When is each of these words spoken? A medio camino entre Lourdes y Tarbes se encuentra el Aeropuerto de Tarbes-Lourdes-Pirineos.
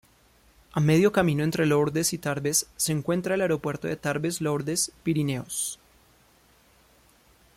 A 0.71 0.79
medio 0.79 1.11
camino 1.11 1.43
entre 1.43 1.67
Lourdes 1.67 2.11
y 2.13 2.17
Tarbes 2.17 2.65
se 2.75 2.91
encuentra 2.91 3.35
el 3.35 3.41
Aeropuerto 3.41 3.87
de 3.87 3.97
Tarbes-Lourdes-Pirineos. 4.01 5.77